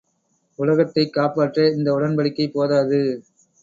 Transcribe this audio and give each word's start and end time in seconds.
உலகத்தைக் 0.59 1.13
காப்பாற்ற 1.13 1.69
இந்த 1.69 1.93
உடன் 1.93 2.15
படிக்கை 2.15 2.47
போதாது. 2.49 3.01